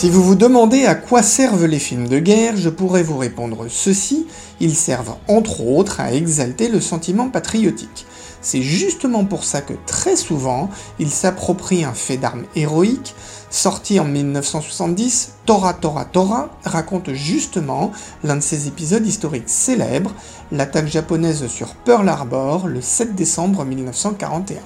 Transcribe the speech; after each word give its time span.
Si 0.00 0.08
vous 0.08 0.24
vous 0.24 0.34
demandez 0.34 0.86
à 0.86 0.94
quoi 0.94 1.22
servent 1.22 1.66
les 1.66 1.78
films 1.78 2.08
de 2.08 2.18
guerre, 2.20 2.56
je 2.56 2.70
pourrais 2.70 3.02
vous 3.02 3.18
répondre 3.18 3.66
ceci, 3.68 4.26
ils 4.58 4.74
servent 4.74 5.16
entre 5.28 5.60
autres 5.60 6.00
à 6.00 6.14
exalter 6.14 6.70
le 6.70 6.80
sentiment 6.80 7.28
patriotique. 7.28 8.06
C'est 8.40 8.62
justement 8.62 9.26
pour 9.26 9.44
ça 9.44 9.60
que 9.60 9.74
très 9.84 10.16
souvent, 10.16 10.70
ils 10.98 11.10
s'approprient 11.10 11.84
un 11.84 11.92
fait 11.92 12.16
d'armes 12.16 12.46
héroïque. 12.56 13.14
Sorti 13.50 14.00
en 14.00 14.06
1970, 14.06 15.32
Tora 15.44 15.74
Tora 15.74 16.06
Tora 16.06 16.48
raconte 16.64 17.12
justement 17.12 17.92
l'un 18.24 18.36
de 18.36 18.40
ces 18.40 18.68
épisodes 18.68 19.06
historiques 19.06 19.50
célèbres, 19.50 20.14
l'attaque 20.50 20.88
japonaise 20.88 21.46
sur 21.48 21.74
Pearl 21.74 22.08
Harbor 22.08 22.68
le 22.68 22.80
7 22.80 23.14
décembre 23.14 23.66
1941. 23.66 24.60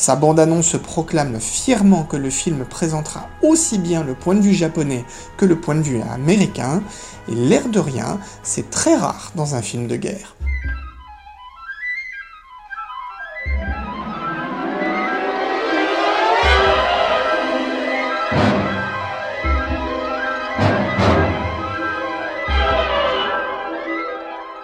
Sa 0.00 0.16
bande-annonce 0.16 0.78
proclame 0.82 1.38
fièrement 1.38 2.04
que 2.04 2.16
le 2.16 2.30
film 2.30 2.64
présentera 2.64 3.28
aussi 3.42 3.76
bien 3.76 4.02
le 4.02 4.14
point 4.14 4.34
de 4.34 4.40
vue 4.40 4.54
japonais 4.54 5.04
que 5.36 5.44
le 5.44 5.60
point 5.60 5.74
de 5.74 5.82
vue 5.82 6.00
américain, 6.00 6.82
et 7.28 7.34
l'air 7.34 7.68
de 7.68 7.80
rien, 7.80 8.18
c'est 8.42 8.70
très 8.70 8.96
rare 8.96 9.30
dans 9.34 9.56
un 9.56 9.60
film 9.60 9.88
de 9.88 9.96
guerre. 9.96 10.36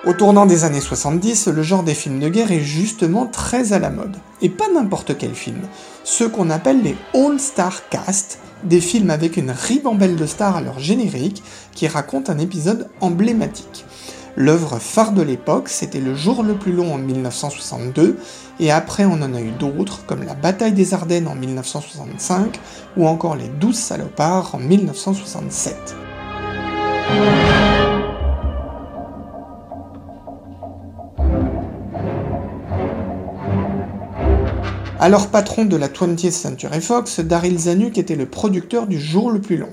Au 0.07 0.12
tournant 0.12 0.47
des 0.47 0.62
années 0.62 0.81
70, 0.81 1.49
le 1.49 1.62
genre 1.65 1.83
des 1.83 1.95
films 1.95 2.21
de 2.21 2.29
guerre 2.29 2.53
est 2.53 2.61
justement 2.61 3.27
très 3.27 3.73
à 3.73 3.81
la 3.81 3.91
mode. 3.91 4.15
Et 4.41 4.49
pas 4.49 4.69
n'importe 4.73 5.19
quel 5.19 5.35
film. 5.35 5.62
Ceux 6.05 6.29
qu'on 6.29 6.49
appelle 6.49 6.81
les 6.81 6.95
All-Star 7.12 7.89
Cast, 7.89 8.39
des 8.62 8.81
films 8.81 9.11
avec 9.11 9.37
une 9.37 9.51
ribambelle 9.51 10.15
de 10.15 10.27
stars 10.27 10.59
à 10.59 10.61
leur 10.61 10.79
générique 10.79 11.43
qui 11.73 11.89
racontent 11.89 12.33
un 12.33 12.39
épisode 12.39 12.89
emblématique. 13.01 13.84
L'œuvre 14.37 14.79
phare 14.79 15.11
de 15.11 15.23
l'époque, 15.23 15.69
c'était 15.69 15.99
Le 15.99 16.15
jour 16.15 16.45
le 16.45 16.55
plus 16.55 16.73
long 16.73 16.95
en 16.95 16.99
1962, 16.99 18.17
et 18.61 18.71
après 18.71 19.07
on 19.07 19.15
en 19.15 19.34
a 19.34 19.41
eu 19.41 19.51
d'autres, 19.51 20.07
comme 20.07 20.23
La 20.23 20.34
bataille 20.34 20.73
des 20.73 20.95
Ardennes 20.95 21.27
en 21.27 21.34
1965, 21.34 22.61
ou 22.97 23.09
encore 23.09 23.34
Les 23.34 23.49
Douze 23.49 23.75
salopards 23.75 24.55
en 24.55 24.59
1967. 24.59 25.97
Alors 34.98 35.28
patron 35.28 35.66
de 35.66 35.77
la 35.77 35.89
20th 35.89 36.30
Century 36.30 36.80
Fox, 36.80 37.20
Daryl 37.20 37.58
Zanuck 37.58 37.98
était 37.98 38.16
le 38.16 38.25
producteur 38.25 38.87
du 38.87 38.98
jour 38.98 39.31
le 39.31 39.43
plus 39.43 39.59
long. 39.59 39.69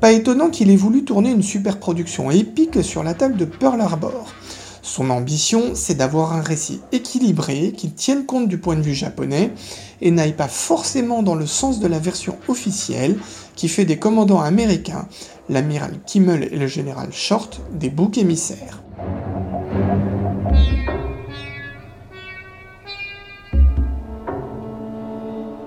Pas 0.00 0.12
étonnant 0.12 0.50
qu'il 0.50 0.70
ait 0.70 0.76
voulu 0.76 1.04
tourner 1.04 1.30
une 1.32 1.42
super 1.42 1.80
production 1.80 2.30
épique 2.30 2.84
sur 2.84 3.02
l'attaque 3.02 3.36
de 3.36 3.44
Pearl 3.44 3.80
Harbor. 3.80 4.32
Son 4.82 5.10
ambition, 5.10 5.72
c'est 5.74 5.96
d'avoir 5.96 6.32
un 6.32 6.42
récit 6.42 6.80
équilibré 6.92 7.72
qui 7.76 7.90
tienne 7.90 8.24
compte 8.24 8.46
du 8.46 8.58
point 8.58 8.76
de 8.76 8.82
vue 8.82 8.94
japonais 8.94 9.50
et 10.00 10.12
n'aille 10.12 10.36
pas 10.36 10.46
forcément 10.46 11.24
dans 11.24 11.34
le 11.34 11.46
sens 11.46 11.80
de 11.80 11.88
la 11.88 11.98
version 11.98 12.36
officielle 12.46 13.18
qui 13.56 13.66
fait 13.66 13.84
des 13.84 13.98
commandants 13.98 14.40
américains, 14.40 15.08
l'amiral 15.48 15.98
Kimmel 16.06 16.48
et 16.52 16.56
le 16.56 16.68
général 16.68 17.08
Short, 17.10 17.60
des 17.72 17.90
boucs 17.90 18.16
émissaires. 18.16 18.85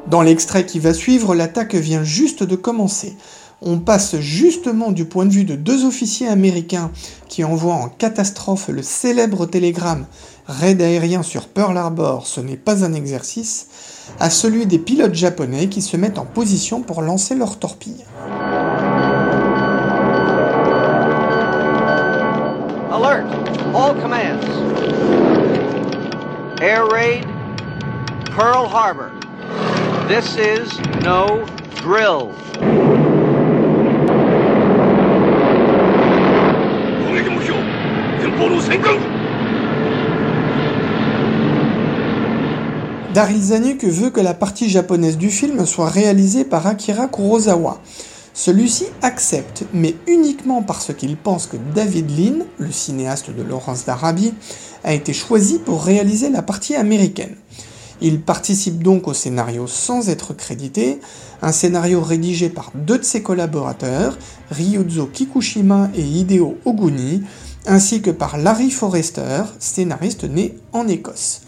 Dans 0.10 0.24
l'extrait 0.24 0.66
qui 0.66 0.80
va 0.80 0.94
suivre, 0.94 1.36
l'attaque 1.36 1.76
vient 1.76 2.04
juste 2.04 2.42
de 2.42 2.56
commencer. 2.56 3.16
On 3.62 3.78
passe 3.78 4.20
justement 4.20 4.92
du 4.92 5.06
point 5.06 5.28
de 5.28 5.32
vue 5.32 5.44
de 5.44 5.56
deux 5.56 5.86
officiers 5.86 6.28
américains 6.28 6.90
qui 7.28 7.44
envoient 7.44 7.76
en 7.76 7.90
catastrophe 7.90 8.70
le 8.70 8.82
célèbre 8.82 9.46
télégramme 9.46 10.08
Raid 10.48 10.82
aérien 10.82 11.22
sur 11.22 11.48
Pearl 11.48 11.78
Harbor, 11.78 12.26
ce 12.26 12.42
n'est 12.42 12.58
pas 12.58 12.84
un 12.84 12.94
exercice, 12.94 13.68
à 14.20 14.32
celui 14.32 14.66
des 14.66 14.80
pilotes 14.80 15.14
japonais 15.14 15.68
qui 15.70 15.84
se 15.84 15.96
mettent 15.96 16.18
en 16.18 16.26
position 16.26 16.82
pour 16.82 17.04
lancer 17.04 17.36
leurs 17.36 17.60
torpilles. 17.60 18.04
Alert! 22.92 23.28
All 23.76 24.02
commands. 24.02 24.42
Air 26.60 26.88
raid, 26.88 27.26
Pearl 28.36 28.66
Harbor. 28.74 29.19
This 30.10 30.38
is 30.38 30.82
no 31.06 31.46
drill. 31.84 32.32
Daryl 43.14 43.40
Zanuck 43.40 43.84
veut 43.84 44.10
que 44.10 44.20
la 44.20 44.34
partie 44.34 44.68
japonaise 44.68 45.16
du 45.16 45.30
film 45.30 45.64
soit 45.68 45.90
réalisée 45.90 46.44
par 46.44 46.66
Akira 46.66 47.08
Kurosawa. 47.08 47.80
Celui-ci 48.34 48.86
accepte, 49.04 49.66
mais 49.76 49.94
uniquement 50.08 50.64
parce 50.64 50.92
qu'il 50.92 51.18
pense 51.18 51.46
que 51.46 51.58
David 51.76 52.10
Lean, 52.10 52.46
le 52.58 52.72
cinéaste 52.72 53.30
de 53.30 53.44
Laurence 53.44 53.86
d'Arabie, 53.86 54.34
a 54.84 54.92
été 54.92 55.14
choisi 55.14 55.60
pour 55.60 55.84
réaliser 55.84 56.32
la 56.32 56.42
partie 56.42 56.76
américaine. 56.76 57.36
Il 58.02 58.22
participe 58.22 58.82
donc 58.82 59.08
au 59.08 59.14
scénario 59.14 59.68
sans 59.68 60.08
être 60.10 60.34
crédité, 60.34 61.00
un 61.42 61.52
scénario 61.52 62.02
rédigé 62.02 62.50
par 62.50 62.72
deux 62.74 62.98
de 62.98 63.04
ses 63.04 63.22
collaborateurs, 63.22 64.18
Ryuzo 64.52 65.08
Kikushima 65.08 65.90
et 65.96 66.04
Hideo 66.04 66.58
Oguni, 66.66 67.24
ainsi 67.68 68.02
que 68.02 68.12
par 68.12 68.38
Larry 68.38 68.72
Forrester, 68.72 69.44
scénariste 69.60 70.24
né 70.24 70.56
en 70.72 70.88
Écosse. 70.88 71.42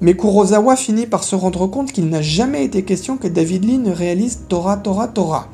Mais 0.00 0.16
Kurosawa 0.16 0.76
finit 0.76 1.06
par 1.06 1.24
se 1.24 1.36
rendre 1.36 1.66
compte 1.66 1.92
qu'il 1.92 2.08
n'a 2.08 2.22
jamais 2.22 2.64
été 2.64 2.82
question 2.84 3.16
que 3.16 3.28
David 3.28 3.64
Lean 3.64 3.92
réalise 3.92 4.40
Tora 4.48 4.76
Tora 4.76 5.08
Tora. 5.08 5.48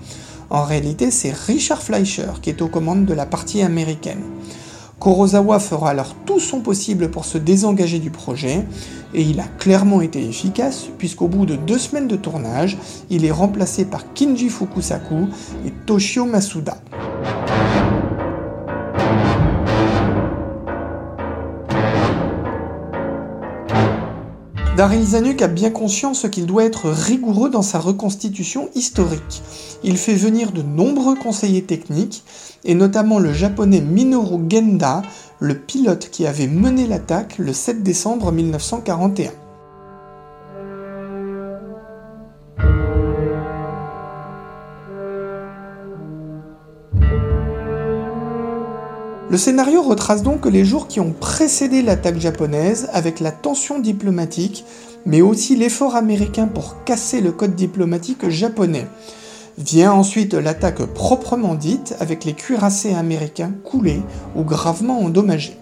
En 0.50 0.64
réalité, 0.64 1.10
c'est 1.10 1.32
Richard 1.32 1.82
Fleischer 1.82 2.32
qui 2.40 2.50
est 2.50 2.62
aux 2.62 2.68
commandes 2.68 3.04
de 3.04 3.12
la 3.12 3.26
partie 3.26 3.60
américaine. 3.60 4.22
Kurosawa 5.00 5.60
fera 5.60 5.90
alors 5.90 6.14
tout 6.26 6.40
son 6.40 6.60
possible 6.60 7.10
pour 7.10 7.24
se 7.24 7.38
désengager 7.38 8.00
du 8.00 8.10
projet, 8.10 8.64
et 9.14 9.22
il 9.22 9.38
a 9.38 9.46
clairement 9.58 10.00
été 10.00 10.22
efficace, 10.22 10.88
puisqu'au 10.98 11.28
bout 11.28 11.46
de 11.46 11.54
deux 11.54 11.78
semaines 11.78 12.08
de 12.08 12.16
tournage, 12.16 12.76
il 13.08 13.24
est 13.24 13.30
remplacé 13.30 13.84
par 13.84 14.12
Kinji 14.12 14.48
Fukusaku 14.48 15.28
et 15.64 15.70
Toshio 15.86 16.24
Masuda. 16.24 16.78
Daryl 24.78 25.04
Zanuck 25.04 25.42
a 25.42 25.48
bien 25.48 25.70
conscience 25.70 26.28
qu'il 26.30 26.46
doit 26.46 26.62
être 26.62 26.88
rigoureux 26.88 27.50
dans 27.50 27.62
sa 27.62 27.80
reconstitution 27.80 28.68
historique. 28.76 29.42
Il 29.82 29.96
fait 29.96 30.14
venir 30.14 30.52
de 30.52 30.62
nombreux 30.62 31.16
conseillers 31.16 31.64
techniques, 31.64 32.22
et 32.64 32.76
notamment 32.76 33.18
le 33.18 33.32
japonais 33.32 33.80
Minoru 33.80 34.38
Genda, 34.48 35.02
le 35.40 35.58
pilote 35.58 36.10
qui 36.12 36.28
avait 36.28 36.46
mené 36.46 36.86
l'attaque 36.86 37.38
le 37.38 37.52
7 37.52 37.82
décembre 37.82 38.30
1941. 38.30 39.47
Le 49.30 49.36
scénario 49.36 49.82
retrace 49.82 50.22
donc 50.22 50.46
les 50.46 50.64
jours 50.64 50.88
qui 50.88 51.00
ont 51.00 51.12
précédé 51.12 51.82
l'attaque 51.82 52.18
japonaise 52.18 52.88
avec 52.94 53.20
la 53.20 53.30
tension 53.30 53.78
diplomatique, 53.78 54.64
mais 55.04 55.20
aussi 55.20 55.54
l'effort 55.54 55.96
américain 55.96 56.46
pour 56.46 56.82
casser 56.84 57.20
le 57.20 57.30
code 57.30 57.54
diplomatique 57.54 58.30
japonais. 58.30 58.86
Vient 59.58 59.92
ensuite 59.92 60.32
l'attaque 60.32 60.82
proprement 60.82 61.54
dite 61.54 61.94
avec 62.00 62.24
les 62.24 62.32
cuirassés 62.32 62.94
américains 62.94 63.52
coulés 63.64 64.00
ou 64.34 64.44
gravement 64.44 65.00
endommagés. 65.00 65.58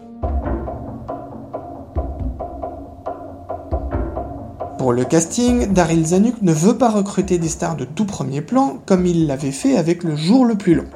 Pour 4.78 4.92
le 4.92 5.04
casting, 5.04 5.72
Daryl 5.72 6.06
Zanuck 6.06 6.40
ne 6.40 6.52
veut 6.52 6.78
pas 6.78 6.90
recruter 6.90 7.38
des 7.38 7.48
stars 7.48 7.74
de 7.74 7.84
tout 7.84 8.04
premier 8.04 8.42
plan 8.42 8.78
comme 8.86 9.06
il 9.06 9.26
l'avait 9.26 9.50
fait 9.50 9.76
avec 9.76 10.04
Le 10.04 10.14
Jour 10.14 10.44
le 10.44 10.54
plus 10.54 10.76
long. 10.76 10.86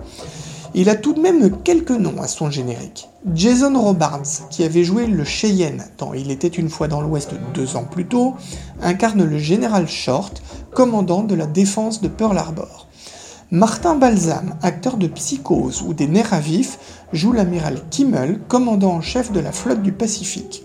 Il 0.72 0.88
a 0.88 0.94
tout 0.94 1.14
de 1.14 1.20
même 1.20 1.62
quelques 1.62 1.90
noms 1.90 2.22
à 2.22 2.28
son 2.28 2.48
générique. 2.48 3.08
Jason 3.34 3.76
Robards, 3.76 4.48
qui 4.50 4.62
avait 4.62 4.84
joué 4.84 5.06
le 5.06 5.24
Cheyenne 5.24 5.84
dans 5.98 6.14
Il 6.14 6.30
était 6.30 6.46
une 6.46 6.68
fois 6.68 6.86
dans 6.86 7.00
l'Ouest 7.00 7.34
deux 7.54 7.76
ans 7.76 7.84
plus 7.84 8.06
tôt, 8.06 8.34
incarne 8.80 9.24
le 9.24 9.38
général 9.38 9.88
Short, 9.88 10.40
commandant 10.72 11.24
de 11.24 11.34
la 11.34 11.46
défense 11.46 12.00
de 12.00 12.08
Pearl 12.08 12.38
Harbor. 12.38 12.86
Martin 13.50 13.96
Balsam, 13.96 14.54
acteur 14.62 14.96
de 14.96 15.08
Psychose 15.08 15.82
ou 15.82 15.92
des 15.92 16.06
Nerfs 16.06 16.32
à 16.32 16.38
vif, 16.38 16.78
joue 17.12 17.32
l'amiral 17.32 17.82
Kimmel, 17.90 18.40
commandant 18.46 18.92
en 18.92 19.00
chef 19.00 19.32
de 19.32 19.40
la 19.40 19.50
flotte 19.50 19.82
du 19.82 19.90
Pacifique. 19.90 20.62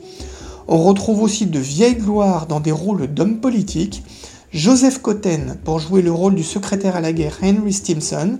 On 0.68 0.84
retrouve 0.84 1.24
aussi 1.24 1.48
de 1.48 1.57
vieilles 1.60 1.96
gloires 1.96 2.46
dans 2.46 2.60
des 2.60 2.72
rôles 2.72 3.07
d'hommes 3.07 3.40
politiques, 3.40 4.04
Joseph 4.52 5.00
Cotten 5.00 5.57
pour 5.66 5.80
jouer 5.80 6.02
le 6.02 6.12
rôle 6.12 6.36
du 6.36 6.44
secrétaire 6.44 6.96
à 6.96 7.02
la 7.02 7.12
guerre 7.12 7.40
Henry 7.44 7.74
Stimson, 7.74 8.40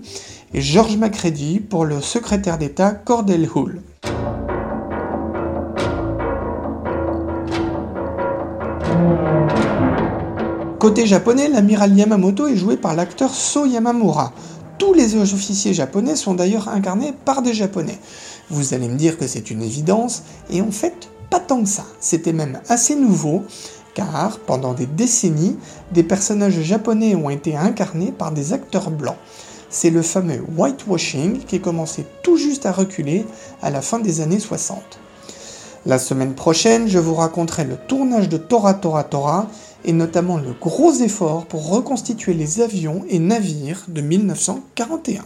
et 0.55 0.61
George 0.61 0.95
Macready 0.95 1.59
pour 1.59 1.83
le 1.83 1.99
secrétaire 1.99 2.57
d'État 2.57 2.91
Cordell 2.91 3.45
Hull. 3.53 3.81
Côté 10.79 11.05
japonais, 11.05 11.49
l'amiral 11.49 11.93
Yamamoto 11.93 12.47
est 12.47 12.55
joué 12.55 12.77
par 12.77 12.95
l'acteur 12.95 13.35
So 13.35 13.65
Yamamura. 13.65 14.31
Tous 14.77 14.93
les 14.93 15.17
officiers 15.17 15.73
japonais 15.73 16.15
sont 16.15 16.35
d'ailleurs 16.35 16.69
incarnés 16.69 17.13
par 17.25 17.41
des 17.41 17.53
japonais. 17.53 17.99
Vous 18.49 18.73
allez 18.73 18.87
me 18.87 18.95
dire 18.95 19.17
que 19.17 19.27
c'est 19.27 19.51
une 19.51 19.61
évidence, 19.61 20.23
et 20.49 20.61
en 20.61 20.71
fait, 20.71 21.09
pas 21.29 21.41
tant 21.41 21.63
que 21.63 21.69
ça. 21.69 21.83
C'était 21.99 22.33
même 22.33 22.61
assez 22.69 22.95
nouveau, 22.95 23.43
car 23.93 24.39
pendant 24.39 24.73
des 24.73 24.85
décennies, 24.85 25.57
des 25.91 26.03
personnages 26.03 26.61
japonais 26.61 27.13
ont 27.13 27.29
été 27.29 27.57
incarnés 27.57 28.13
par 28.13 28.31
des 28.31 28.53
acteurs 28.53 28.89
blancs. 28.89 29.17
C'est 29.77 29.89
le 29.89 30.04
fameux 30.04 30.42
whitewashing 30.56 31.39
qui 31.39 31.60
commençait 31.60 32.06
tout 32.24 32.38
juste 32.38 32.66
à 32.66 32.72
reculer 32.72 33.25
à 33.62 33.69
la 33.69 33.81
fin 33.81 34.00
des 34.00 34.22
années 34.22 34.39
60. 34.39 34.80
La 35.86 36.00
semaine 36.00 36.33
prochaine, 36.33 36.88
je 36.88 36.98
vous 36.98 37.13
raconterai 37.13 37.66
le 37.66 37.75
tournage 37.75 38.30
de 38.30 38.38
Tora 38.38 38.74
Tora 38.75 39.04
Tora 39.04 39.50
et 39.83 39.92
notamment 39.92 40.38
le 40.38 40.54
gros 40.54 40.94
effort 40.94 41.45
pour 41.45 41.69
reconstituer 41.72 42.33
les 42.33 42.62
avions 42.62 43.04
et 43.10 43.19
navires 43.19 43.83
de 43.89 44.00
1941. 44.00 45.25